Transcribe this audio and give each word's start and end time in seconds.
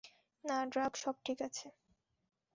না, 0.43 0.57
ড্রাক, 0.65 0.93
সব 0.95 1.15
ঠিক 1.25 1.39
আছে। 1.41 1.67